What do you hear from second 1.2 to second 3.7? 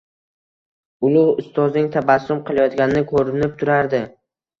Ustozning tabassum qilayotgani ko‘rinib